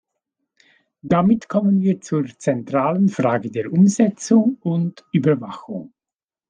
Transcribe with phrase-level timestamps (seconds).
[1.03, 5.93] Damit kommen wir zur zentralen Frage der Umsetzung und Überwachung.